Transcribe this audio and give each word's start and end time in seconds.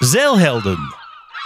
Zeilhelden 0.00 0.94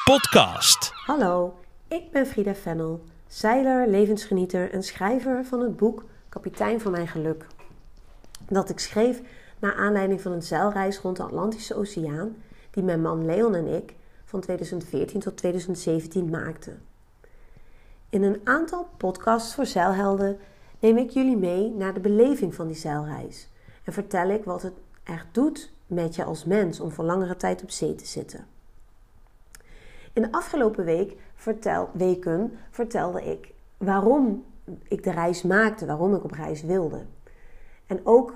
podcast. 0.05 0.91
Hallo, 0.93 1.55
ik 1.89 2.11
ben 2.11 2.27
Frida 2.27 2.55
Fennel, 2.55 3.05
zeiler, 3.27 3.89
levensgenieter 3.89 4.71
en 4.73 4.83
schrijver 4.83 5.45
van 5.45 5.61
het 5.61 5.77
boek 5.77 6.05
Kapitein 6.29 6.81
van 6.81 6.93
mijn 6.93 7.09
geluk. 7.09 7.47
Dat 8.49 8.71
ik 8.71 8.79
schreef 8.79 9.21
naar 9.59 9.75
aanleiding 9.75 10.21
van 10.21 10.33
een 10.33 10.43
zeilreis 10.43 10.99
rond 10.99 11.17
de 11.17 11.23
Atlantische 11.23 11.75
Oceaan 11.75 12.37
die 12.71 12.83
mijn 12.83 13.03
man 13.03 13.25
Leon 13.25 13.55
en 13.55 13.67
ik 13.67 13.95
van 14.25 14.41
2014 14.41 15.21
tot 15.21 15.37
2017 15.37 16.31
maakten. 16.31 16.83
In 18.09 18.23
een 18.23 18.41
aantal 18.45 18.89
podcasts 18.97 19.55
voor 19.55 19.67
zeilhelden 19.67 20.39
neem 20.81 20.97
ik 20.97 21.11
jullie 21.11 21.37
mee 21.37 21.71
naar 21.71 21.95
de 21.95 22.01
beleving 22.01 22.55
van 22.55 22.67
die 22.67 22.77
zeilreis 22.77 23.49
en 23.85 23.93
vertel 23.93 24.29
ik 24.29 24.45
wat 24.45 24.63
het 24.63 24.75
echt 25.05 25.27
doet 25.33 25.73
met 25.95 26.15
je 26.15 26.25
als 26.25 26.45
mens 26.45 26.81
om 26.81 26.91
voor 26.91 27.05
langere 27.05 27.37
tijd 27.37 27.63
op 27.63 27.71
zee 27.71 27.95
te 27.95 28.07
zitten. 28.07 28.47
In 30.13 30.23
de 30.23 30.33
afgelopen 30.33 30.85
week 30.85 31.17
vertel, 31.35 31.91
weken 31.93 32.59
vertelde 32.71 33.25
ik 33.25 33.53
waarom 33.77 34.45
ik 34.83 35.03
de 35.03 35.11
reis 35.11 35.43
maakte, 35.43 35.87
waarom 35.87 36.15
ik 36.15 36.25
op 36.25 36.31
reis 36.31 36.63
wilde. 36.63 37.05
En 37.87 38.01
ook 38.03 38.35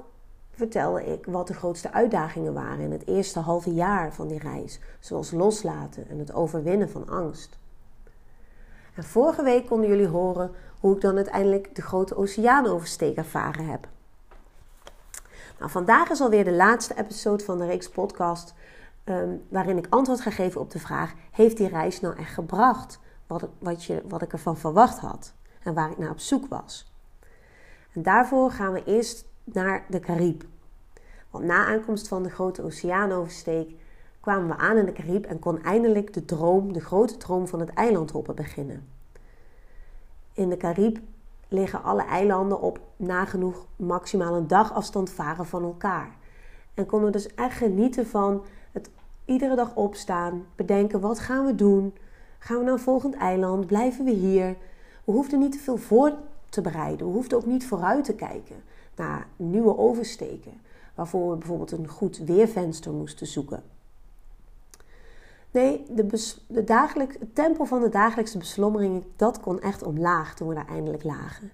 vertelde 0.51 1.05
ik 1.05 1.27
wat 1.27 1.47
de 1.47 1.55
grootste 1.55 1.93
uitdagingen 1.93 2.52
waren 2.52 2.85
in 2.85 2.93
het 2.93 3.07
eerste 3.07 3.39
halve 3.39 3.75
jaar 3.75 4.15
van 4.15 4.29
die 4.29 4.38
reis, 4.38 4.80
zoals 5.01 5.30
loslaten 5.30 6.09
en 6.09 6.19
het 6.19 6.33
overwinnen 6.35 6.91
van 6.91 7.09
angst. 7.09 7.59
En 8.95 9.05
vorige 9.05 9.43
week 9.43 9.66
konden 9.66 9.88
jullie 9.88 10.07
horen 10.07 10.51
hoe 10.80 10.95
ik 10.95 11.01
dan 11.01 11.16
uiteindelijk 11.16 11.75
de 11.75 11.83
grote 11.83 12.16
oceaanoversteek 12.16 13.16
ervaren 13.16 13.66
heb. 13.66 13.88
Nou, 15.59 15.71
vandaag 15.71 16.11
is 16.11 16.21
alweer 16.21 16.45
de 16.45 16.53
laatste 16.53 16.98
episode 16.98 17.45
van 17.45 17.59
de 17.59 17.66
reeks 17.66 17.89
podcast 17.89 18.55
ehm, 19.05 19.37
waarin 19.49 19.79
ik 19.79 19.87
antwoord 19.89 20.21
ga 20.21 20.30
geven 20.30 20.61
op 20.61 20.71
de 20.71 20.79
vraag: 20.79 21.15
heeft 21.30 21.57
die 21.57 21.69
reis 21.69 22.01
nou 22.01 22.16
echt 22.16 22.33
gebracht 22.33 23.01
wat, 23.27 23.49
wat, 23.59 23.85
je, 23.85 24.02
wat 24.09 24.23
ik 24.23 24.32
ervan 24.32 24.57
verwacht 24.57 24.99
had 24.99 25.32
en 25.63 25.74
waar 25.74 25.91
ik 25.91 25.99
naar 25.99 26.10
op 26.10 26.19
zoek 26.19 26.47
was? 26.47 26.93
En 27.93 28.02
daarvoor 28.02 28.51
gaan 28.51 28.73
we 28.73 28.85
eerst 28.85 29.27
naar 29.45 29.85
de 29.88 30.01
Carib. 30.01 30.45
Want 31.30 31.45
na 31.45 31.66
aankomst 31.66 32.09
van 32.09 32.23
de 32.23 32.30
grote 32.30 32.63
oceaanoversteek 32.63 33.71
kwamen 34.21 34.49
we 34.49 34.57
aan 34.57 34.77
in 34.77 34.85
de 34.85 34.93
Carib 34.93 35.25
en 35.25 35.38
kon 35.38 35.63
eindelijk 35.63 36.13
de 36.13 36.25
droom, 36.25 36.73
de 36.73 36.80
grote 36.80 37.16
droom 37.16 37.49
van 37.49 37.60
het 37.60 37.69
eilandhoppen 37.69 38.35
beginnen. 38.35 38.88
In 40.32 40.49
de 40.49 40.57
Carib 40.57 40.99
liggen 41.49 41.82
alle 41.82 42.02
eilanden 42.02 42.60
op 42.60 42.80
nagenoeg 42.96 43.66
maximaal 43.77 44.35
een 44.35 44.46
dagafstand 44.46 45.10
varen 45.10 45.46
van 45.46 45.63
elkaar. 45.63 46.16
En 46.74 46.87
konden 46.87 47.13
dus 47.13 47.35
echt 47.35 47.57
genieten 47.57 48.07
van 48.07 48.45
het 48.73 48.91
iedere 49.24 49.57
dag 49.57 49.74
opstaan, 49.74 50.46
bedenken 50.57 51.01
wat 51.01 51.19
gaan 51.19 51.46
we 51.46 51.54
doen? 51.54 51.95
Gaan 52.38 52.59
we 52.59 52.65
naar 52.65 52.73
een 52.73 52.79
volgend 52.79 53.15
eiland? 53.15 53.66
Blijven 53.66 54.04
we 54.04 54.10
hier? 54.10 54.57
We 55.04 55.13
hoefden 55.13 55.38
niet 55.38 55.52
te 55.52 55.59
veel 55.59 55.76
voor 55.76 56.13
te 56.49 56.60
bereiden. 56.60 57.07
We 57.07 57.13
hoefden 57.13 57.38
ook 57.38 57.46
niet 57.46 57.66
vooruit 57.66 58.04
te 58.04 58.15
kijken 58.15 58.57
naar 58.96 59.26
nieuwe 59.37 59.79
oversteken, 59.79 60.52
waarvoor 60.95 61.30
we 61.30 61.37
bijvoorbeeld 61.37 61.73
een 61.73 61.88
goed 61.88 62.19
weervenster 62.19 62.93
moesten 62.93 63.26
zoeken. 63.26 63.63
Nee, 65.50 65.84
de, 65.91 66.34
de 66.47 66.65
dagelijks, 66.65 67.16
het 67.19 67.34
tempo 67.34 67.65
van 67.65 67.81
de 67.81 67.88
dagelijkse 67.88 68.38
beslommeringen, 68.38 69.04
dat 69.16 69.41
kon 69.41 69.60
echt 69.60 69.82
omlaag 69.82 70.34
toen 70.34 70.49
we 70.49 70.54
daar 70.54 70.69
eindelijk 70.69 71.04
lagen. 71.04 71.53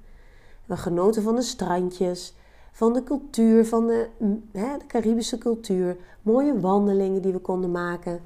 We 0.66 0.76
genoten 0.76 1.22
van 1.22 1.34
de 1.34 1.42
strandjes, 1.42 2.34
van 2.72 2.92
de 2.92 3.02
cultuur, 3.02 3.66
van 3.66 3.86
de, 3.86 4.08
hè, 4.52 4.78
de 4.78 4.86
Caribische 4.86 5.38
cultuur, 5.38 5.96
mooie 6.22 6.60
wandelingen 6.60 7.22
die 7.22 7.32
we 7.32 7.38
konden 7.38 7.70
maken. 7.70 8.20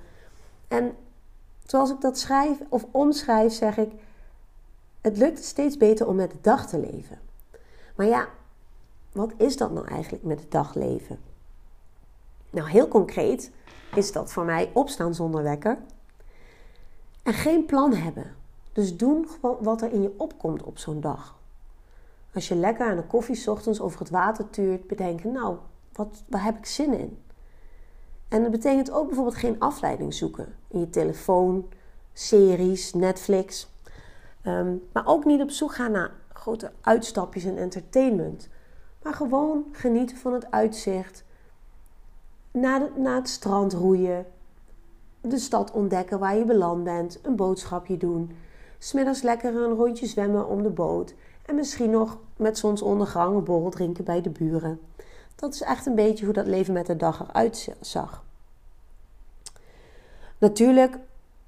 En 0.68 0.94
zoals 1.66 1.90
ik 1.90 2.00
dat 2.00 2.18
schrijf 2.18 2.58
of 2.68 2.86
omschrijf, 2.90 3.52
zeg 3.52 3.76
ik: 3.76 3.92
het 5.00 5.16
lukt 5.16 5.44
steeds 5.44 5.76
beter 5.76 6.06
om 6.06 6.16
met 6.16 6.30
de 6.30 6.38
dag 6.40 6.68
te 6.68 6.78
leven. 6.78 7.18
Maar 7.96 8.06
ja, 8.06 8.28
wat 9.12 9.32
is 9.36 9.56
dat 9.56 9.72
nou 9.72 9.86
eigenlijk 9.86 10.24
met 10.24 10.40
het 10.40 10.50
dagleven? 10.50 11.18
Nou, 12.50 12.68
heel 12.68 12.88
concreet 12.88 13.50
is 13.94 14.12
dat 14.12 14.32
voor 14.32 14.44
mij 14.44 14.70
opstaan 14.74 15.14
zonder 15.14 15.42
wekker 15.42 15.78
en 17.22 17.32
geen 17.32 17.64
plan 17.64 17.94
hebben. 17.94 18.36
Dus 18.72 18.96
doen 18.96 19.28
gewoon 19.28 19.56
wat 19.60 19.82
er 19.82 19.92
in 19.92 20.02
je 20.02 20.14
opkomt 20.16 20.62
op 20.62 20.78
zo'n 20.78 21.00
dag. 21.00 21.36
Als 22.34 22.48
je 22.48 22.54
lekker 22.54 22.90
aan 22.90 22.96
de 22.96 23.02
koffie 23.02 23.50
ochtends 23.50 23.80
over 23.80 23.98
het 23.98 24.10
water 24.10 24.50
tuurt, 24.50 24.86
bedenken, 24.86 25.32
nou, 25.32 25.56
wat, 25.92 26.22
waar 26.28 26.44
heb 26.44 26.56
ik 26.56 26.66
zin 26.66 26.92
in? 26.98 27.18
En 28.28 28.42
dat 28.42 28.50
betekent 28.50 28.90
ook 28.90 29.06
bijvoorbeeld 29.06 29.36
geen 29.36 29.60
afleiding 29.60 30.14
zoeken 30.14 30.54
in 30.68 30.80
je 30.80 30.90
telefoon, 30.90 31.68
series, 32.12 32.94
Netflix. 32.94 33.68
Ehm, 34.42 34.74
maar 34.92 35.06
ook 35.06 35.24
niet 35.24 35.40
op 35.40 35.50
zoek 35.50 35.74
gaan 35.74 35.92
naar 35.92 36.12
grote 36.32 36.72
uitstapjes 36.80 37.44
en 37.44 37.56
entertainment. 37.56 38.48
Maar 39.02 39.14
gewoon 39.14 39.64
genieten 39.72 40.16
van 40.16 40.32
het 40.32 40.50
uitzicht. 40.50 41.24
Naar 42.50 42.88
het 42.94 43.28
strand 43.28 43.72
roeien. 43.72 44.26
De 45.20 45.38
stad 45.38 45.70
ontdekken 45.70 46.18
waar 46.18 46.36
je 46.36 46.44
beland 46.44 46.84
bent. 46.84 47.18
Een 47.22 47.36
boodschapje 47.36 47.96
doen. 47.96 48.36
Smiddags 48.78 49.22
lekker 49.22 49.56
een 49.56 49.74
rondje 49.74 50.06
zwemmen 50.06 50.48
om 50.48 50.62
de 50.62 50.70
boot. 50.70 51.14
En 51.46 51.54
misschien 51.54 51.90
nog 51.90 52.18
met 52.36 52.58
zonsondergang 52.58 53.36
een 53.36 53.44
borrel 53.44 53.70
drinken 53.70 54.04
bij 54.04 54.20
de 54.20 54.30
buren. 54.30 54.80
Dat 55.34 55.54
is 55.54 55.62
echt 55.62 55.86
een 55.86 55.94
beetje 55.94 56.24
hoe 56.24 56.34
dat 56.34 56.46
leven 56.46 56.72
met 56.74 56.86
de 56.86 56.96
dag 56.96 57.28
eruit 57.28 57.74
zag. 57.80 58.24
Natuurlijk 60.38 60.98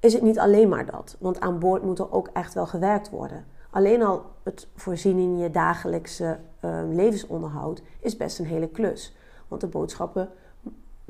is 0.00 0.12
het 0.12 0.22
niet 0.22 0.38
alleen 0.38 0.68
maar 0.68 0.86
dat, 0.86 1.16
want 1.18 1.40
aan 1.40 1.58
boord 1.58 1.82
moet 1.82 1.98
er 1.98 2.12
ook 2.12 2.30
echt 2.32 2.54
wel 2.54 2.66
gewerkt 2.66 3.10
worden. 3.10 3.44
Alleen 3.70 4.02
al 4.02 4.24
het 4.42 4.66
voorzien 4.74 5.18
in 5.18 5.38
je 5.38 5.50
dagelijkse 5.50 6.38
uh, 6.64 6.80
levensonderhoud 6.90 7.82
is 8.00 8.16
best 8.16 8.38
een 8.38 8.46
hele 8.46 8.68
klus. 8.68 9.16
Want 9.48 9.60
de 9.60 9.66
boodschappen 9.66 10.28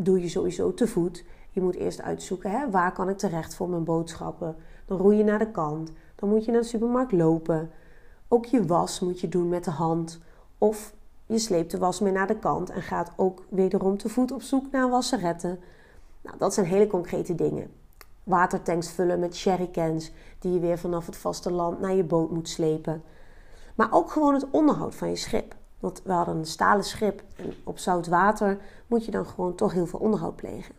doe 0.04 0.20
je 0.20 0.28
sowieso 0.28 0.74
te 0.74 0.86
voet. 0.86 1.24
Je 1.50 1.60
moet 1.60 1.74
eerst 1.74 2.02
uitzoeken 2.02 2.50
hè, 2.50 2.70
waar 2.70 2.92
kan 2.92 3.08
ik 3.08 3.18
terecht 3.18 3.54
voor 3.54 3.68
mijn 3.68 3.84
boodschappen. 3.84 4.56
Dan 4.86 4.98
roei 4.98 5.16
je 5.16 5.24
naar 5.24 5.38
de 5.38 5.50
kant. 5.50 5.92
Dan 6.14 6.28
moet 6.28 6.44
je 6.44 6.50
naar 6.50 6.60
de 6.60 6.66
supermarkt 6.66 7.12
lopen. 7.12 7.70
Ook 8.28 8.44
je 8.44 8.66
was 8.66 9.00
moet 9.00 9.20
je 9.20 9.28
doen 9.28 9.48
met 9.48 9.64
de 9.64 9.70
hand. 9.70 10.20
Of 10.58 10.94
je 11.26 11.38
sleept 11.38 11.70
de 11.70 11.78
was 11.78 12.00
mee 12.00 12.12
naar 12.12 12.26
de 12.26 12.38
kant 12.38 12.70
en 12.70 12.82
gaat 12.82 13.12
ook 13.16 13.44
wederom 13.48 13.96
te 13.96 14.08
voet 14.08 14.32
op 14.32 14.42
zoek 14.42 14.70
naar 14.70 14.90
wasseretten. 14.90 15.58
Nou, 16.22 16.36
dat 16.38 16.54
zijn 16.54 16.66
hele 16.66 16.86
concrete 16.86 17.34
dingen. 17.34 17.70
Watertanks 18.24 18.90
vullen 18.90 19.20
met 19.20 19.36
sherrycans 19.36 20.12
die 20.38 20.52
je 20.52 20.58
weer 20.58 20.78
vanaf 20.78 21.06
het 21.06 21.16
vasteland 21.16 21.80
naar 21.80 21.94
je 21.94 22.04
boot 22.04 22.30
moet 22.30 22.48
slepen. 22.48 23.02
Maar 23.74 23.92
ook 23.92 24.10
gewoon 24.10 24.34
het 24.34 24.46
onderhoud 24.50 24.94
van 24.94 25.08
je 25.08 25.16
schip. 25.16 25.54
Want 25.80 26.02
we 26.04 26.12
hadden 26.12 26.36
een 26.36 26.46
stalen 26.46 26.84
schip 26.84 27.22
en 27.36 27.52
op 27.64 27.78
zout 27.78 28.06
water 28.06 28.58
moet 28.86 29.04
je 29.04 29.10
dan 29.10 29.26
gewoon 29.26 29.54
toch 29.54 29.72
heel 29.72 29.86
veel 29.86 29.98
onderhoud 29.98 30.36
plegen. 30.36 30.74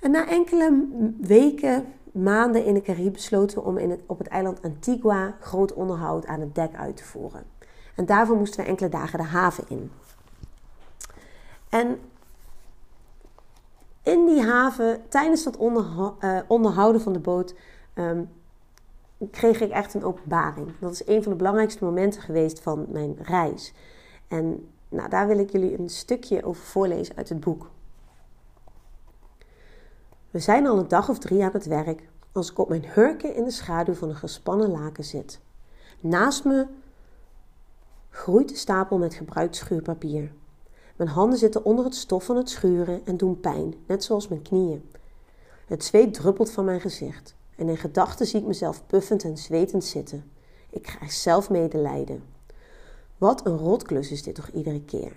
En 0.00 0.10
na 0.10 0.28
enkele 0.28 0.86
weken 1.20 1.86
maanden 2.12 2.64
in 2.64 2.74
de 2.74 2.82
Caribe 2.82 3.10
besloten 3.10 3.58
we 3.58 3.64
om 3.64 3.78
in 3.78 3.90
het, 3.90 4.00
op 4.06 4.18
het 4.18 4.28
eiland 4.28 4.62
Antigua 4.62 5.36
groot 5.40 5.72
onderhoud 5.72 6.26
aan 6.26 6.40
het 6.40 6.54
dek 6.54 6.74
uit 6.74 6.96
te 6.96 7.04
voeren. 7.04 7.44
En 7.94 8.06
daarvoor 8.06 8.36
moesten 8.36 8.60
we 8.60 8.70
enkele 8.70 8.88
dagen 8.88 9.18
de 9.18 9.24
haven 9.24 9.64
in. 9.68 9.90
En 11.68 11.98
in 14.02 14.26
die 14.26 14.42
haven, 14.42 15.08
tijdens 15.08 15.44
dat 15.44 15.56
eh, 15.56 16.38
onderhouden 16.46 17.00
van 17.00 17.12
de 17.12 17.18
boot, 17.18 17.54
ehm, 17.94 18.22
kreeg 19.30 19.60
ik 19.60 19.70
echt 19.70 19.94
een 19.94 20.04
openbaring. 20.04 20.72
Dat 20.80 20.92
is 20.92 21.06
een 21.06 21.22
van 21.22 21.32
de 21.32 21.38
belangrijkste 21.38 21.84
momenten 21.84 22.22
geweest 22.22 22.60
van 22.60 22.86
mijn 22.88 23.16
reis. 23.22 23.72
En 24.28 24.68
nou, 24.88 25.08
daar 25.08 25.26
wil 25.26 25.38
ik 25.38 25.50
jullie 25.50 25.78
een 25.78 25.88
stukje 25.88 26.44
over 26.44 26.62
voorlezen 26.62 27.16
uit 27.16 27.28
het 27.28 27.40
boek. 27.40 27.70
We 30.30 30.38
zijn 30.38 30.66
al 30.66 30.78
een 30.78 30.88
dag 30.88 31.08
of 31.08 31.18
drie 31.18 31.44
aan 31.44 31.52
het 31.52 31.66
werk 31.66 32.08
als 32.32 32.50
ik 32.50 32.58
op 32.58 32.68
mijn 32.68 32.84
hurken 32.86 33.34
in 33.34 33.44
de 33.44 33.50
schaduw 33.50 33.94
van 33.94 34.08
een 34.08 34.16
gespannen 34.16 34.70
laken 34.70 35.04
zit. 35.04 35.40
Naast 36.00 36.44
me 36.44 36.66
groeit 38.10 38.48
de 38.48 38.56
stapel 38.56 38.98
met 38.98 39.14
gebruikt 39.14 39.56
schuurpapier. 39.56 40.32
Mijn 40.96 41.10
handen 41.10 41.38
zitten 41.38 41.64
onder 41.64 41.84
het 41.84 41.94
stof 41.94 42.24
van 42.24 42.36
het 42.36 42.50
schuren 42.50 43.00
en 43.04 43.16
doen 43.16 43.40
pijn, 43.40 43.74
net 43.86 44.04
zoals 44.04 44.28
mijn 44.28 44.42
knieën. 44.42 44.90
Het 45.66 45.84
zweet 45.84 46.14
druppelt 46.14 46.50
van 46.50 46.64
mijn 46.64 46.80
gezicht 46.80 47.36
en 47.56 47.68
in 47.68 47.76
gedachten 47.76 48.26
zie 48.26 48.40
ik 48.40 48.46
mezelf 48.46 48.86
puffend 48.86 49.24
en 49.24 49.38
zwetend 49.38 49.84
zitten. 49.84 50.30
Ik 50.70 50.82
krijg 50.82 51.12
zelf 51.12 51.50
medelijden. 51.50 52.22
Wat 53.18 53.46
een 53.46 53.56
rotklus 53.56 54.10
is 54.10 54.22
dit 54.22 54.34
toch 54.34 54.48
iedere 54.48 54.82
keer. 54.82 55.12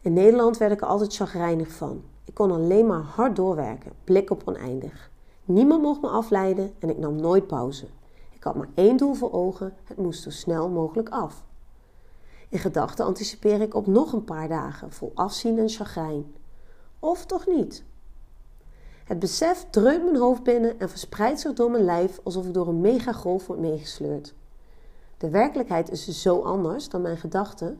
In 0.00 0.12
Nederland 0.12 0.58
werd 0.58 0.72
ik 0.72 0.80
er 0.80 0.86
altijd 0.86 1.14
chagrijnig 1.14 1.68
van. 1.68 2.02
Ik 2.24 2.34
kon 2.34 2.50
alleen 2.50 2.86
maar 2.86 3.02
hard 3.02 3.36
doorwerken, 3.36 3.92
blik 4.04 4.30
op 4.30 4.42
oneindig. 4.44 5.10
Niemand 5.44 5.82
mocht 5.82 6.00
me 6.00 6.08
afleiden 6.08 6.74
en 6.78 6.88
ik 6.88 6.98
nam 6.98 7.16
nooit 7.16 7.46
pauze. 7.46 7.86
Ik 8.34 8.42
had 8.42 8.54
maar 8.54 8.68
één 8.74 8.96
doel 8.96 9.14
voor 9.14 9.32
ogen: 9.32 9.74
het 9.84 9.96
moest 9.96 10.22
zo 10.22 10.30
snel 10.30 10.68
mogelijk 10.68 11.08
af. 11.08 11.44
In 12.48 12.58
gedachten 12.58 13.04
anticipeer 13.04 13.60
ik 13.60 13.74
op 13.74 13.86
nog 13.86 14.12
een 14.12 14.24
paar 14.24 14.48
dagen 14.48 14.92
vol 14.92 15.12
afzien 15.14 15.58
en 15.58 15.68
chagrijn. 15.68 16.34
Of 16.98 17.26
toch 17.26 17.46
niet? 17.46 17.84
Het 19.08 19.18
besef 19.18 19.66
dreunt 19.70 20.04
mijn 20.04 20.16
hoofd 20.16 20.42
binnen 20.42 20.80
en 20.80 20.88
verspreidt 20.88 21.40
zich 21.40 21.52
door 21.52 21.70
mijn 21.70 21.84
lijf 21.84 22.20
alsof 22.22 22.46
ik 22.46 22.54
door 22.54 22.68
een 22.68 22.80
megagolf 22.80 23.46
word 23.46 23.58
meegesleurd. 23.58 24.34
De 25.18 25.30
werkelijkheid 25.30 25.90
is 25.90 26.04
dus 26.04 26.22
zo 26.22 26.40
anders 26.40 26.88
dan 26.88 27.02
mijn 27.02 27.16
gedachten. 27.16 27.78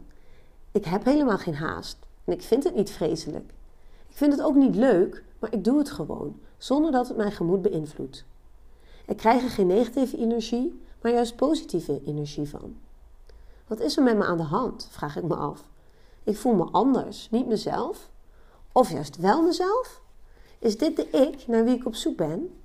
Ik 0.73 0.85
heb 0.85 1.05
helemaal 1.05 1.39
geen 1.39 1.55
haast 1.55 1.99
en 2.25 2.33
ik 2.33 2.43
vind 2.43 2.65
het 2.65 2.75
niet 2.75 2.91
vreselijk. 2.91 3.51
Ik 4.09 4.17
vind 4.17 4.33
het 4.33 4.43
ook 4.43 4.55
niet 4.55 4.75
leuk, 4.75 5.25
maar 5.39 5.53
ik 5.53 5.65
doe 5.65 5.79
het 5.79 5.91
gewoon, 5.91 6.41
zonder 6.59 6.93
dat 6.93 7.09
het 7.09 7.17
mijn 7.17 7.33
gemoed 7.33 7.63
beïnvloedt. 7.63 8.25
Ik 9.07 9.17
krijg 9.17 9.43
er 9.43 9.51
geen 9.51 9.67
negatieve 9.67 10.19
energie, 10.19 10.83
maar 11.03 11.13
juist 11.13 11.37
positieve 11.37 12.01
energie 12.05 12.49
van. 12.49 12.77
Wat 13.67 13.81
is 13.81 13.97
er 13.97 14.03
met 14.03 14.17
me 14.17 14.25
aan 14.25 14.37
de 14.37 14.43
hand? 14.43 14.89
vraag 14.91 15.17
ik 15.17 15.25
me 15.25 15.35
af. 15.35 15.65
Ik 16.25 16.37
voel 16.37 16.55
me 16.55 16.65
anders, 16.65 17.31
niet 17.31 17.47
mezelf? 17.47 18.11
Of 18.73 18.91
juist 18.91 19.17
wel 19.17 19.43
mezelf? 19.43 20.07
Is 20.59 20.79
dit 20.79 20.97
de 20.97 21.09
ik 21.11 21.47
naar 21.47 21.65
wie 21.65 21.77
ik 21.77 21.87
op 21.87 21.95
zoek 21.95 22.17
ben? 22.17 22.61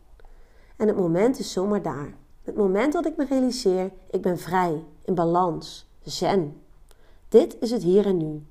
En 0.75 0.87
het 0.87 0.97
moment 0.97 1.39
is 1.39 1.51
zomaar 1.51 1.81
daar. 1.81 2.13
Het 2.43 2.55
moment 2.55 2.93
dat 2.93 3.05
ik 3.05 3.17
me 3.17 3.25
realiseer, 3.25 3.91
ik 4.09 4.21
ben 4.21 4.37
vrij, 4.37 4.83
in 5.05 5.15
balans, 5.15 5.87
zen. 6.03 6.61
Dit 7.29 7.57
is 7.59 7.71
het 7.71 7.83
hier 7.83 8.05
en 8.05 8.17
nu. 8.17 8.45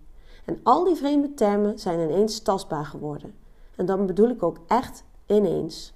En 0.45 0.61
al 0.63 0.85
die 0.85 0.97
vreemde 0.97 1.35
termen 1.35 1.79
zijn 1.79 2.01
ineens 2.01 2.41
tastbaar 2.41 2.85
geworden. 2.85 3.35
En 3.77 3.87
dan 3.87 4.07
bedoel 4.07 4.29
ik 4.29 4.43
ook 4.43 4.59
echt 4.67 5.05
ineens. 5.27 5.93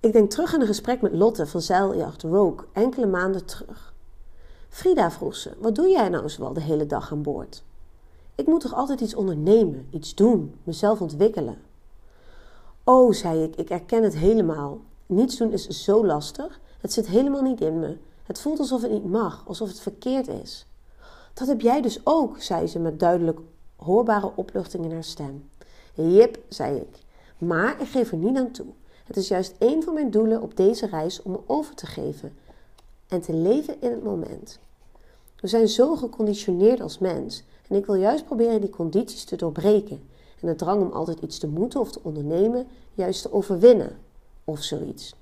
Ik 0.00 0.12
denk 0.12 0.30
terug 0.30 0.54
aan 0.54 0.60
een 0.60 0.66
gesprek 0.66 1.00
met 1.00 1.12
Lotte 1.12 1.46
van 1.46 1.60
Zeiljacht 1.60 2.22
Rogue 2.22 2.66
enkele 2.72 3.06
maanden 3.06 3.44
terug. 3.44 3.94
Frida 4.68 5.10
vroeg 5.10 5.36
ze: 5.36 5.50
Wat 5.58 5.74
doe 5.74 5.88
jij 5.88 6.08
nou 6.08 6.28
zoal 6.28 6.52
de 6.52 6.60
hele 6.60 6.86
dag 6.86 7.12
aan 7.12 7.22
boord? 7.22 7.64
Ik 8.34 8.46
moet 8.46 8.60
toch 8.60 8.74
altijd 8.74 9.00
iets 9.00 9.14
ondernemen, 9.14 9.86
iets 9.90 10.14
doen, 10.14 10.54
mezelf 10.62 11.00
ontwikkelen? 11.00 11.58
Oh, 12.84 13.12
zei 13.12 13.42
ik, 13.42 13.56
ik 13.56 13.70
erken 13.70 14.02
het 14.02 14.16
helemaal. 14.16 14.80
Niets 15.06 15.36
doen 15.36 15.52
is 15.52 15.68
zo 15.68 16.06
lastig. 16.06 16.60
Het 16.80 16.92
zit 16.92 17.06
helemaal 17.06 17.42
niet 17.42 17.60
in 17.60 17.78
me. 17.78 17.96
Het 18.22 18.40
voelt 18.40 18.58
alsof 18.58 18.82
het 18.82 18.90
niet 18.90 19.10
mag, 19.10 19.44
alsof 19.46 19.68
het 19.68 19.80
verkeerd 19.80 20.28
is. 20.28 20.66
Dat 21.34 21.48
heb 21.48 21.60
jij 21.60 21.82
dus 21.82 22.00
ook, 22.04 22.42
zei 22.42 22.66
ze 22.66 22.78
met 22.78 23.00
duidelijk 23.00 23.38
hoorbare 23.76 24.32
opluchting 24.34 24.84
in 24.84 24.92
haar 24.92 25.04
stem. 25.04 25.48
Jip, 25.94 26.38
zei 26.48 26.76
ik. 26.76 26.98
Maar 27.38 27.80
ik 27.80 27.88
geef 27.88 28.10
er 28.10 28.16
niet 28.16 28.36
aan 28.36 28.50
toe. 28.50 28.66
Het 29.04 29.16
is 29.16 29.28
juist 29.28 29.54
een 29.58 29.82
van 29.82 29.94
mijn 29.94 30.10
doelen 30.10 30.42
op 30.42 30.56
deze 30.56 30.86
reis 30.86 31.22
om 31.22 31.30
me 31.30 31.38
over 31.46 31.74
te 31.74 31.86
geven 31.86 32.36
en 33.08 33.20
te 33.20 33.32
leven 33.32 33.80
in 33.80 33.90
het 33.90 34.04
moment. 34.04 34.58
We 35.40 35.46
zijn 35.46 35.68
zo 35.68 35.96
geconditioneerd 35.96 36.80
als 36.80 36.98
mens 36.98 37.44
en 37.68 37.76
ik 37.76 37.86
wil 37.86 37.94
juist 37.94 38.24
proberen 38.24 38.60
die 38.60 38.70
condities 38.70 39.24
te 39.24 39.36
doorbreken 39.36 40.08
en 40.40 40.48
de 40.48 40.54
drang 40.54 40.82
om 40.82 40.92
altijd 40.92 41.20
iets 41.20 41.38
te 41.38 41.48
moeten 41.48 41.80
of 41.80 41.92
te 41.92 42.00
ondernemen 42.02 42.66
juist 42.94 43.22
te 43.22 43.32
overwinnen 43.32 43.98
of 44.44 44.62
zoiets. 44.62 45.14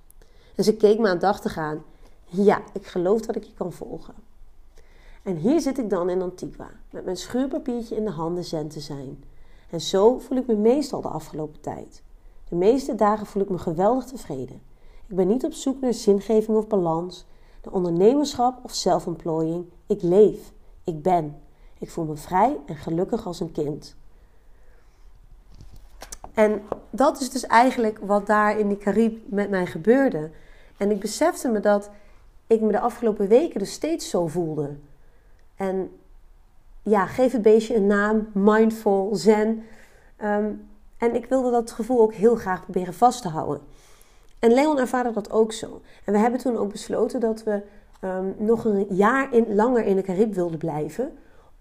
En 0.55 0.65
ze 0.65 0.77
keek 0.77 0.99
me 0.99 1.09
aandachtig 1.09 1.59
aan. 1.59 1.83
Ja, 2.25 2.63
ik 2.73 2.87
geloof 2.87 3.21
dat 3.21 3.37
ik 3.37 3.45
je 3.45 3.55
kan 3.55 3.73
volgen. 3.73 4.15
En 5.23 5.37
hier 5.37 5.61
zit 5.61 5.79
ik 5.79 5.91
dan 5.91 6.11
in 6.11 6.23
Antigua, 6.23 6.71
met 6.91 7.05
mijn 7.05 7.17
schuurpapiertje 7.17 7.97
in 7.97 8.05
de 8.05 8.11
handen 8.11 8.45
zen 8.45 8.69
te 8.69 8.81
zijn. 8.81 9.25
En 9.71 9.81
zo 9.81 10.19
voel 10.19 10.39
ik 10.39 10.47
me 10.47 10.55
meestal 10.55 11.01
de 11.01 11.09
afgelopen 11.09 11.61
tijd. 11.61 12.03
De 12.49 12.55
meeste 12.57 12.95
dagen 12.95 13.27
voel 13.27 13.43
ik 13.43 13.49
me 13.49 13.59
geweldig 13.59 14.05
tevreden. 14.05 14.63
Ik 15.07 15.17
ben 15.17 15.29
niet 15.29 15.45
op 15.45 15.53
zoek 15.53 15.81
naar 15.81 15.95
zingeving 15.95 16.57
of 16.57 16.67
balans, 16.67 17.25
naar 17.65 17.75
ondernemerschap 17.75 18.65
of 18.65 18.75
zelfontplooiing. 18.75 19.65
Ik 19.87 20.03
leef. 20.03 20.53
Ik 20.85 21.03
ben. 21.03 21.37
Ik 21.83 21.91
voel 21.91 22.05
me 22.05 22.17
vrij 22.17 22.59
en 22.67 22.77
gelukkig 22.77 23.27
als 23.27 23.41
een 23.41 23.53
kind. 23.53 23.97
En 26.35 26.63
dat 26.91 27.21
is 27.21 27.31
dus 27.31 27.47
eigenlijk 27.47 27.99
wat 27.99 28.27
daar 28.27 28.59
in 28.59 28.69
die 28.69 28.77
Carib 28.77 29.19
met 29.25 29.51
mij 29.51 29.67
gebeurde. 29.67 30.31
En 30.77 30.91
ik 30.91 31.01
besefte 31.01 31.49
me 31.49 31.61
dat 31.61 31.91
ik 32.47 32.61
me 32.61 32.73
de 32.73 32.81
afgelopen 32.81 33.29
weken 33.29 33.59
dus 33.59 33.73
steeds 33.73 34.11
zo 34.11 34.27
voelde. 34.27 34.77
En 35.57 35.91
ja, 36.83 37.07
geef 37.07 37.33
het 37.33 37.43
beestje 37.43 37.75
een 37.75 37.87
naam, 37.87 38.29
mindful, 38.33 39.11
zen. 39.13 39.65
Ehm, 40.17 40.51
en 40.99 41.15
ik 41.15 41.27
wilde 41.27 41.51
dat 41.51 41.71
gevoel 41.71 42.01
ook 42.01 42.15
heel 42.15 42.37
graag 42.37 42.63
proberen 42.63 42.95
vast 42.95 43.23
te 43.23 43.29
houden. 43.29 43.61
En 44.39 44.53
Leon 44.53 44.79
ervaarde 44.79 45.13
dat 45.13 45.31
ook 45.31 45.53
zo. 45.53 45.81
En 46.05 46.13
we 46.13 46.19
hebben 46.19 46.41
toen 46.41 46.57
ook 46.57 46.73
besloten 46.73 47.21
dat 47.21 47.43
we 47.43 47.63
ehm, 48.01 48.27
nog 48.37 48.65
een 48.65 48.87
jaar 48.89 49.35
in, 49.35 49.55
langer 49.55 49.85
in 49.85 49.97
de 49.97 50.03
Carib 50.03 50.35
wilden 50.35 50.59
blijven. 50.59 51.13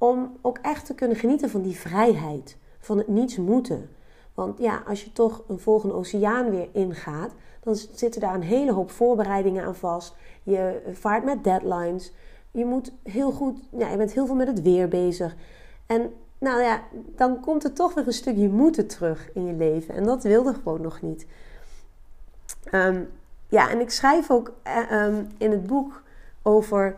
Om 0.02 0.38
ook 0.42 0.58
echt 0.62 0.86
te 0.86 0.96
kunnen 0.96 1.18
genieten 1.18 1.50
van 1.50 1.62
die 1.62 1.76
vrijheid. 1.76 2.58
Van 2.80 2.98
het 2.98 3.08
niets 3.08 3.38
moeten. 3.38 3.90
Want 4.34 4.60
ja, 4.60 4.84
als 4.88 5.04
je 5.04 5.12
toch 5.12 5.44
een 5.48 5.60
volgende 5.60 5.96
oceaan 5.96 6.50
weer 6.50 6.68
ingaat, 6.72 7.32
dan 7.64 7.76
zitten 7.76 8.22
daar 8.22 8.34
een 8.34 8.42
hele 8.42 8.72
hoop 8.72 8.92
voorbereidingen 8.92 9.64
aan 9.64 9.76
vast. 9.76 10.16
Je 10.44 10.82
vaart 10.94 11.24
met 11.24 11.44
deadlines. 11.44 12.12
Je 12.52 12.66
moet 12.66 12.92
heel 13.04 13.32
goed, 13.32 13.60
ja, 13.78 13.90
je 13.90 13.98
bent 13.98 14.14
heel 14.14 14.26
veel 14.26 14.36
met 14.36 14.48
het 14.48 14.62
weer 14.62 14.88
bezig. 14.88 15.36
En 15.86 16.14
nou 16.38 16.62
ja, 16.62 16.82
dan 17.16 17.40
komt 17.40 17.64
er 17.64 17.74
toch 17.74 17.94
weer 17.94 18.08
een 18.08 18.14
stukje 18.14 18.50
moeten 18.50 18.88
terug 18.88 19.30
in 19.34 19.46
je 19.46 19.54
leven. 19.54 19.96
En 19.96 20.04
dat 20.04 20.24
wilde 20.24 20.54
gewoon 20.54 20.82
nog 20.82 21.02
niet. 21.02 21.26
Ehm, 22.64 23.04
ja, 23.48 23.70
en 23.70 23.80
ik 23.80 23.90
schrijf 23.90 24.32
ook 24.32 24.54
eh, 24.64 24.92
ehm, 24.92 25.24
in 25.38 25.52
het 25.52 25.68
boek 25.68 26.04
over 26.42 26.98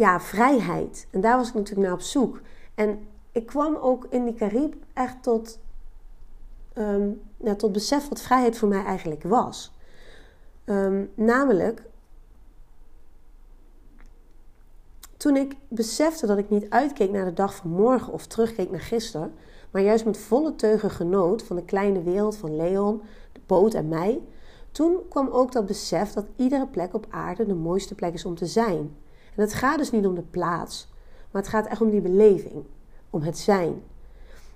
ja, 0.00 0.20
vrijheid. 0.20 1.06
En 1.10 1.20
daar 1.20 1.36
was 1.36 1.48
ik 1.48 1.54
natuurlijk 1.54 1.86
naar 1.86 1.96
op 1.96 2.00
zoek. 2.00 2.40
En 2.74 3.06
ik 3.32 3.46
kwam 3.46 3.76
ook 3.76 4.06
in 4.10 4.24
die 4.24 4.34
Carib 4.34 4.74
echt 4.92 5.22
tot, 5.22 5.58
um, 6.74 7.20
tot 7.56 7.72
besef 7.72 8.08
wat 8.08 8.20
vrijheid 8.20 8.58
voor 8.58 8.68
mij 8.68 8.84
eigenlijk 8.84 9.22
was. 9.22 9.72
namelijk, 11.14 11.82
Toen 15.16 15.36
ik 15.36 15.56
besefte 15.68 16.26
dat 16.26 16.38
ik 16.38 16.50
niet 16.50 16.70
uitkeek 16.70 17.10
naar 17.10 17.24
de 17.24 17.32
dag 17.32 17.54
van 17.54 17.70
morgen 17.70 18.12
of 18.12 18.26
terugkeek 18.26 18.70
naar 18.70 18.80
gisteren, 18.80 19.34
maar 19.70 19.82
juist 19.82 20.04
met 20.04 20.18
volle 20.18 20.54
teugen 20.54 20.90
genoot 20.90 21.42
van 21.42 21.56
de 21.56 21.64
kleine 21.64 22.02
wereld 22.02 22.36
van 22.36 22.56
Leon, 22.56 23.02
de 23.32 23.40
boot 23.46 23.74
en 23.74 23.88
mij, 23.88 24.20
toen 24.72 24.96
kwam 25.08 25.28
ook 25.28 25.52
dat 25.52 25.66
besef 25.66 26.12
dat 26.12 26.26
iedere 26.36 26.66
plek 26.66 26.94
op 26.94 27.06
aarde 27.10 27.46
de 27.46 27.54
mooiste 27.54 27.94
plek 27.94 28.14
is 28.14 28.24
om 28.24 28.34
te 28.34 28.46
zijn. 28.46 28.96
En 29.34 29.42
het 29.42 29.54
gaat 29.54 29.78
dus 29.78 29.90
niet 29.90 30.06
om 30.06 30.14
de 30.14 30.22
plaats, 30.22 30.88
maar 31.30 31.42
het 31.42 31.50
gaat 31.50 31.66
echt 31.66 31.80
om 31.80 31.90
die 31.90 32.00
beleving, 32.00 32.64
om 33.10 33.22
het 33.22 33.38
zijn. 33.38 33.82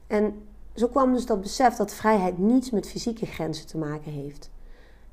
En 0.06 0.46
zo 0.74 0.88
kwam 0.88 1.12
dus 1.12 1.26
dat 1.26 1.40
besef 1.40 1.74
dat 1.74 1.94
vrijheid 1.94 2.38
niets 2.38 2.70
met 2.70 2.88
fysieke 2.88 3.26
grenzen 3.26 3.66
te 3.66 3.78
maken 3.78 4.12
heeft. 4.12 4.50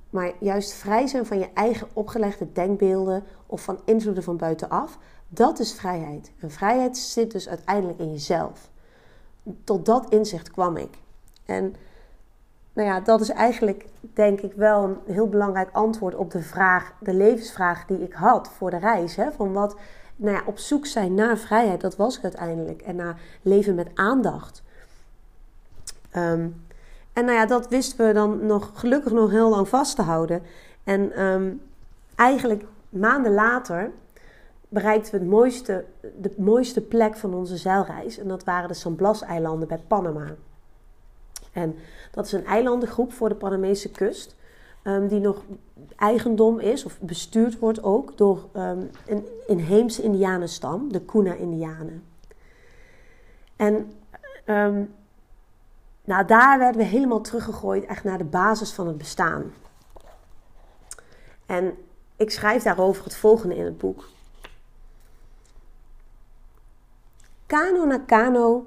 Maar 0.10 0.32
juist 0.40 0.74
vrij 0.74 1.08
zijn 1.08 1.26
van 1.26 1.40
je 1.40 1.50
eigen 1.54 1.88
opgelegde 1.94 2.52
denkbeelden 2.52 3.24
of 3.46 3.64
van 3.64 3.80
invloeden 3.86 4.24
van 4.24 4.38
buitenaf, 4.38 4.98
dat 5.28 5.60
is 5.60 5.74
vrijheid. 5.74 6.32
En 6.40 6.52
vrijheid 6.52 6.98
zit 6.98 7.32
dus 7.32 7.50
uiteindelijk 7.50 8.00
in 8.00 8.12
jezelf. 8.12 8.70
Tot 9.64 9.86
dat 9.86 10.10
inzicht 10.10 10.52
kwam 10.52 10.78
ik. 10.78 10.98
En 11.46 11.76
nou 12.74 12.88
ja, 12.88 13.00
dat 13.00 13.22
is 13.22 13.30
eigenlijk 13.30 13.86
denk 14.14 14.42
ik 14.42 14.54
wel 14.54 14.84
een 14.84 15.14
heel 15.14 15.28
belangrijk 15.28 15.70
antwoord 15.72 16.16
op 16.16 16.32
de 16.32 16.42
vraag, 16.42 16.94
de 17.00 17.14
levensvraag 17.14 17.86
die 17.86 18.04
ik 18.04 18.14
had 18.14 18.50
voor 18.50 18.70
de 18.70 18.78
reis. 18.78 19.16
Hè? 19.16 19.32
Van 19.32 19.54
wat, 19.54 19.76
nou 20.16 20.36
ja, 20.36 20.42
op 20.46 20.58
zoek 20.58 20.86
zijn 20.86 21.14
naar 21.14 21.38
vrijheid, 21.38 21.82
dat 21.82 21.96
was 21.96 22.18
ik 22.18 22.24
uiteindelijk. 22.24 22.82
En 22.82 22.96
naar 22.96 23.20
leven 23.42 23.76
met 23.76 23.90
aandacht. 23.94 24.64
Ehm, 26.12 26.48
en 27.14 27.26
nou 27.26 27.38
ja, 27.38 27.46
dat 27.46 27.68
wisten 27.68 28.08
we 28.08 28.14
dan 28.14 28.46
nog 28.46 28.72
gelukkig 28.74 29.12
nog 29.12 29.30
heel 29.30 29.50
lang 29.50 29.68
vast 29.68 29.96
te 29.96 30.02
houden. 30.02 30.42
En 30.84 31.12
ehm, 31.12 31.54
eigenlijk 32.16 32.64
maanden 32.90 33.34
later 33.34 33.92
bereikten 34.70 35.12
we 35.12 35.20
het 35.20 35.28
mooiste, 35.28 35.86
de 36.22 36.34
mooiste 36.38 36.82
plek 36.82 37.16
van 37.16 37.34
onze 37.34 37.58
zeilreis. 37.58 38.18
En 38.18 38.28
dat 38.28 38.44
waren 38.44 38.68
de 38.68 38.74
San 38.74 38.96
Blas-eilanden 38.96 39.68
bij 39.68 39.84
Panama. 39.88 40.36
En 41.52 41.76
dat 42.12 42.26
is 42.26 42.32
een 42.32 42.46
eilandengroep 42.46 43.14
voor 43.14 43.30
de 43.30 43.36
Panamese 43.36 43.92
kust. 43.92 44.36
Um, 44.84 45.08
die 45.08 45.20
nog 45.20 45.44
eigendom 45.96 46.60
is, 46.60 46.86
of 46.86 47.00
bestuurd 47.00 47.60
wordt 47.60 47.84
ook, 47.84 48.18
door 48.18 48.50
um, 48.56 48.90
een 49.06 49.28
inheemse 49.48 50.02
indianenstam, 50.02 50.92
de 50.92 51.02
Kuna-indianen. 51.02 52.04
En 53.56 53.92
um, 54.46 54.94
nou, 56.04 56.26
daar 56.26 56.60
werden 56.60 56.82
we 56.82 56.88
helemaal 56.88 57.22
teruggegooid, 57.22 57.86
echt 57.86 58.04
naar 58.04 58.18
de 58.18 58.24
basis 58.24 58.72
van 58.72 58.88
het 58.88 58.98
bestaan. 58.98 59.54
En 61.46 61.78
ik 62.16 62.32
schrijf 62.32 62.64
daarover 62.64 63.04
het 63.04 63.16
volgende 63.16 63.56
in 63.56 63.66
het 63.66 63.78
boek. 63.78 64.10
Kano 67.46 67.86
na 67.86 67.98
kano 67.98 68.66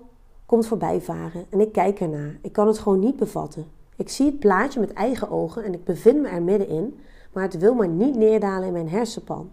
komt 0.55 0.67
voorbij 0.67 1.01
varen 1.01 1.47
en 1.51 1.61
ik 1.61 1.73
kijk 1.73 2.01
ernaar. 2.01 2.39
Ik 2.41 2.53
kan 2.53 2.67
het 2.67 2.79
gewoon 2.79 2.99
niet 2.99 3.17
bevatten. 3.17 3.67
Ik 3.97 4.09
zie 4.09 4.27
het 4.27 4.39
plaatje 4.39 4.81
met 4.81 4.93
eigen 4.93 5.31
ogen 5.31 5.65
en 5.65 5.73
ik 5.73 5.85
bevind 5.85 6.21
me 6.21 6.29
er 6.29 6.43
middenin, 6.43 6.99
maar 7.33 7.43
het 7.43 7.59
wil 7.59 7.75
maar 7.75 7.89
niet 7.89 8.17
neerdalen 8.17 8.67
in 8.67 8.73
mijn 8.73 8.89
hersenpan. 8.89 9.51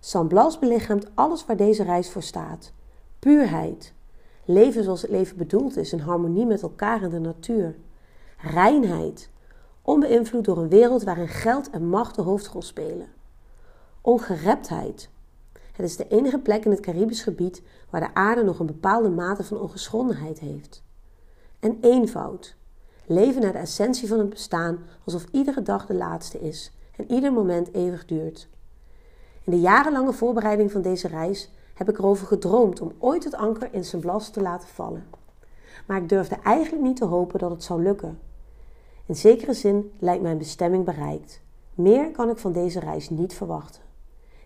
San 0.00 0.28
Blas 0.28 0.58
belichaamt 0.58 1.06
alles 1.14 1.46
waar 1.46 1.56
deze 1.56 1.82
reis 1.82 2.10
voor 2.10 2.22
staat. 2.22 2.72
Puurheid. 3.18 3.94
Leven 4.44 4.84
zoals 4.84 5.02
het 5.02 5.10
leven 5.10 5.36
bedoeld 5.36 5.76
is, 5.76 5.92
in 5.92 5.98
harmonie 5.98 6.46
met 6.46 6.62
elkaar 6.62 7.02
en 7.02 7.10
de 7.10 7.20
natuur. 7.20 7.76
Reinheid, 8.38 9.30
onbeïnvloed 9.82 10.44
door 10.44 10.58
een 10.58 10.68
wereld 10.68 11.02
waarin 11.02 11.28
geld 11.28 11.70
en 11.70 11.88
macht 11.88 12.14
de 12.14 12.22
hoofdrol 12.22 12.62
spelen. 12.62 13.06
Ongereptheid. 14.00 15.10
Het 15.72 15.86
is 15.86 15.96
de 15.96 16.08
enige 16.08 16.38
plek 16.38 16.64
in 16.64 16.70
het 16.70 16.80
Caribisch 16.80 17.22
gebied 17.22 17.62
waar 17.90 18.00
de 18.00 18.14
aarde 18.14 18.42
nog 18.42 18.58
een 18.58 18.66
bepaalde 18.66 19.08
mate 19.08 19.44
van 19.44 19.60
ongeschondenheid 19.60 20.38
heeft. 20.38 20.82
En 21.60 21.78
eenvoud. 21.80 22.56
Leven 23.06 23.42
naar 23.42 23.52
de 23.52 23.58
essentie 23.58 24.08
van 24.08 24.18
het 24.18 24.28
bestaan 24.28 24.78
alsof 25.04 25.24
iedere 25.30 25.62
dag 25.62 25.86
de 25.86 25.94
laatste 25.94 26.40
is 26.40 26.72
en 26.96 27.12
ieder 27.12 27.32
moment 27.32 27.74
eeuwig 27.74 28.04
duurt. 28.04 28.48
In 29.44 29.52
de 29.52 29.60
jarenlange 29.60 30.12
voorbereiding 30.12 30.72
van 30.72 30.82
deze 30.82 31.08
reis 31.08 31.50
heb 31.74 31.88
ik 31.88 31.98
erover 31.98 32.26
gedroomd 32.26 32.80
om 32.80 32.92
ooit 32.98 33.24
het 33.24 33.34
anker 33.34 33.68
in 33.74 33.84
zijn 33.84 34.02
blas 34.02 34.30
te 34.30 34.40
laten 34.40 34.68
vallen. 34.68 35.04
Maar 35.86 35.96
ik 35.96 36.08
durfde 36.08 36.36
eigenlijk 36.44 36.84
niet 36.84 36.96
te 36.96 37.04
hopen 37.04 37.38
dat 37.38 37.50
het 37.50 37.62
zou 37.62 37.82
lukken. 37.82 38.18
In 39.06 39.16
zekere 39.16 39.52
zin 39.52 39.92
lijkt 39.98 40.22
mijn 40.22 40.38
bestemming 40.38 40.84
bereikt. 40.84 41.40
Meer 41.74 42.10
kan 42.10 42.30
ik 42.30 42.38
van 42.38 42.52
deze 42.52 42.80
reis 42.80 43.10
niet 43.10 43.34
verwachten. 43.34 43.82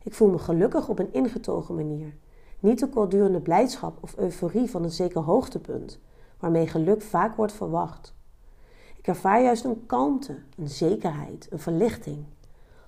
Ik 0.06 0.14
voel 0.14 0.30
me 0.30 0.38
gelukkig 0.38 0.88
op 0.88 0.98
een 0.98 1.12
ingetogen 1.12 1.74
manier. 1.74 2.14
Niet 2.60 2.78
de 2.78 2.88
kortdurende 2.88 3.40
blijdschap 3.40 3.98
of 4.00 4.16
euforie 4.16 4.70
van 4.70 4.82
een 4.82 4.90
zeker 4.90 5.20
hoogtepunt, 5.20 6.00
waarmee 6.38 6.66
geluk 6.66 7.02
vaak 7.02 7.36
wordt 7.36 7.52
verwacht. 7.52 8.14
Ik 8.96 9.06
ervaar 9.06 9.42
juist 9.42 9.64
een 9.64 9.86
kalmte, 9.86 10.38
een 10.56 10.68
zekerheid, 10.68 11.46
een 11.50 11.58
verlichting. 11.58 12.24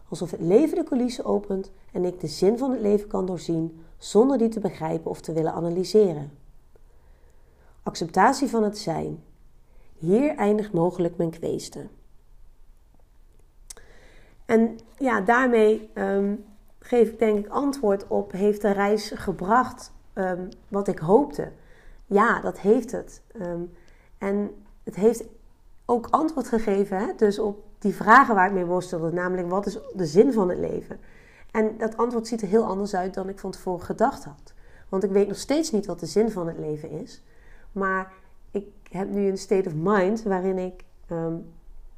Alsof 0.08 0.30
het 0.30 0.40
leven 0.40 0.76
de 0.76 0.84
coulissen 0.84 1.25
opent 1.25 1.72
en 1.92 2.04
ik 2.04 2.20
de 2.20 2.26
zin 2.26 2.58
van 2.58 2.70
het 2.70 2.80
leven 2.80 3.08
kan 3.08 3.26
doorzien 3.26 3.80
zonder 3.96 4.38
die 4.38 4.48
te 4.48 4.60
begrijpen 4.60 5.10
of 5.10 5.20
te 5.20 5.32
willen 5.32 5.52
analyseren. 5.52 6.30
Acceptatie 7.82 8.48
van 8.48 8.62
het 8.62 8.78
zijn. 8.78 9.22
Hier 9.94 10.37
eindigt 10.37 10.72
mogelijk 10.72 11.16
mijn 11.16 11.30
kweeste. 11.30 11.87
En 14.44 14.78
ja, 14.98 15.20
daarmee 15.20 15.90
ehm, 15.94 16.34
geef 16.88 17.09
ik 17.09 17.18
denk 17.18 17.38
ik 17.38 17.49
antwoord 17.52 18.07
op: 18.07 18.33
heeft 18.33 18.62
de 18.62 18.71
reis 18.71 19.12
gebracht 19.14 19.92
um, 20.14 20.49
wat 20.68 20.88
ik 20.88 20.99
hoopte? 20.99 21.50
Ja, 22.07 22.40
dat 22.40 22.59
heeft 22.59 22.92
het. 22.92 23.23
Um, 23.42 23.73
en 24.18 24.50
het 24.83 24.95
heeft 24.95 25.25
ook 25.85 26.07
antwoord 26.11 26.49
gegeven, 26.49 26.99
hè? 26.99 27.12
dus 27.16 27.38
op 27.38 27.64
die 27.78 27.95
vragen 27.95 28.35
waar 28.35 28.47
ik 28.47 28.52
mee 28.52 28.64
worstelde, 28.64 29.12
namelijk 29.12 29.50
wat 29.50 29.66
is 29.66 29.78
de 29.95 30.07
zin 30.07 30.33
van 30.33 30.49
het 30.49 30.59
leven? 30.59 31.00
En 31.50 31.78
dat 31.78 31.97
antwoord 31.97 32.26
ziet 32.26 32.42
er 32.42 32.49
heel 32.49 32.64
anders 32.64 32.95
uit 32.95 33.14
dan 33.14 33.28
ik 33.28 33.38
van 33.38 33.50
tevoren 33.50 33.85
gedacht 33.85 34.25
had. 34.25 34.52
Want 34.88 35.04
ik 35.04 35.11
weet 35.11 35.28
nog 35.28 35.37
steeds 35.37 35.71
niet 35.71 35.87
wat 35.87 36.00
de 36.00 36.07
zin 36.07 36.30
van 36.30 36.47
het 36.47 36.59
leven 36.59 36.90
is. 36.90 37.23
Maar 37.73 38.12
ik 38.50 38.66
heb 38.90 39.09
nu 39.09 39.28
een 39.28 39.38
state 39.38 39.68
of 39.68 39.75
mind 39.75 40.23
waarin 40.23 40.59
ik 40.59 40.85
um, 41.11 41.52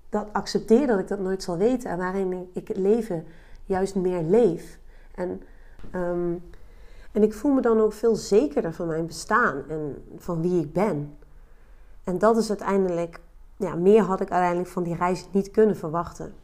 dat 0.09 0.29
accepteer 0.33 0.87
dat 0.87 0.99
ik 0.99 1.09
dat 1.09 1.21
nooit 1.21 1.43
zal 1.43 1.57
weten. 1.57 1.91
En 1.91 1.99
waarin 1.99 2.51
ik 2.53 2.69
het 2.69 2.77
leven 2.77 3.25
juist 3.65 3.95
meer 3.95 4.23
leef. 4.23 4.80
En, 5.21 5.43
um, 5.95 6.43
en 7.13 7.23
ik 7.23 7.35
voel 7.35 7.53
me 7.53 7.61
dan 7.61 7.81
ook 7.81 7.93
veel 7.93 8.17
zekerder 8.17 8.73
van 8.73 8.87
mijn 8.87 9.07
bestaan 9.07 9.63
en 9.69 10.05
van 10.17 10.43
wie 10.43 10.61
ik 10.61 10.73
ben. 10.73 11.17
En 12.05 12.19
dat 12.19 12.37
is 12.37 12.49
uiteindelijk, 12.49 13.21
ja, 13.57 13.75
meer 13.75 14.03
had 14.03 14.21
ik 14.21 14.31
uiteindelijk 14.31 14.71
van 14.71 14.83
die 14.83 14.97
reis 14.97 15.29
niet 15.33 15.51
kunnen 15.51 15.77
verwachten. 15.77 16.35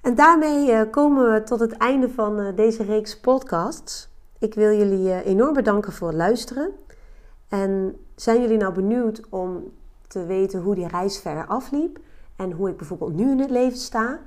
En 0.00 0.14
daarmee 0.14 0.70
uh, 0.70 0.80
komen 0.90 1.32
we 1.32 1.42
tot 1.42 1.60
het 1.60 1.72
einde 1.72 2.08
van 2.08 2.40
uh, 2.40 2.56
deze 2.56 2.82
reeks 2.82 3.20
podcasts. 3.20 4.08
Ik 4.38 4.54
wil 4.54 4.76
jullie 4.76 5.06
uh, 5.06 5.26
enorm 5.26 5.52
bedanken 5.52 5.92
voor 5.92 6.08
het 6.08 6.16
luisteren. 6.16 6.70
En 7.48 7.96
zijn 8.16 8.40
jullie 8.40 8.56
nou 8.56 8.74
benieuwd 8.74 9.22
om 9.28 9.72
te 10.06 10.26
weten 10.26 10.60
hoe 10.60 10.74
die 10.74 10.88
reis 10.88 11.18
verder 11.18 11.46
afliep 11.46 11.98
en 12.36 12.52
hoe 12.52 12.68
ik 12.68 12.76
bijvoorbeeld 12.76 13.14
nu 13.14 13.30
in 13.30 13.40
het 13.40 13.50
leven 13.50 13.78
sta? 13.78 14.20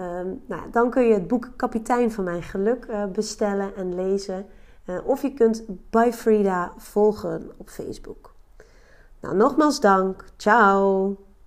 Um, 0.00 0.42
nou, 0.46 0.70
dan 0.70 0.90
kun 0.90 1.02
je 1.02 1.14
het 1.14 1.28
boek 1.28 1.50
Kapitein 1.56 2.12
van 2.12 2.24
Mijn 2.24 2.42
Geluk 2.42 2.86
uh, 2.86 3.04
bestellen 3.04 3.76
en 3.76 3.94
lezen. 3.94 4.46
Uh, 4.86 5.06
of 5.06 5.22
je 5.22 5.34
kunt 5.34 5.64
By 5.90 6.10
Frida 6.12 6.72
volgen 6.76 7.50
op 7.56 7.68
Facebook. 7.68 8.34
Nou, 9.20 9.36
nogmaals 9.36 9.80
dank. 9.80 10.24
Ciao! 10.36 11.29